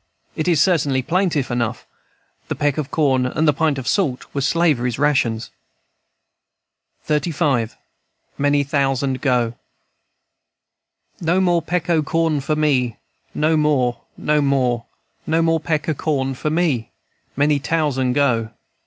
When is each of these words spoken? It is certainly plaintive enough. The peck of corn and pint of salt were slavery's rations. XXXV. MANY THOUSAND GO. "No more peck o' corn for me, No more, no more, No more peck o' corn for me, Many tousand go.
It 0.35 0.47
is 0.47 0.59
certainly 0.59 1.03
plaintive 1.03 1.51
enough. 1.51 1.85
The 2.47 2.55
peck 2.55 2.79
of 2.79 2.89
corn 2.89 3.27
and 3.27 3.55
pint 3.55 3.77
of 3.77 3.87
salt 3.87 4.25
were 4.33 4.41
slavery's 4.41 4.97
rations. 4.97 5.51
XXXV. 7.07 7.75
MANY 8.35 8.63
THOUSAND 8.63 9.21
GO. 9.21 9.53
"No 11.21 11.39
more 11.39 11.61
peck 11.61 11.87
o' 11.87 12.01
corn 12.01 12.39
for 12.41 12.55
me, 12.55 12.97
No 13.35 13.55
more, 13.55 14.01
no 14.17 14.41
more, 14.41 14.85
No 15.27 15.43
more 15.43 15.59
peck 15.59 15.87
o' 15.87 15.93
corn 15.93 16.33
for 16.33 16.49
me, 16.49 16.89
Many 17.35 17.59
tousand 17.59 18.13
go. 18.13 18.49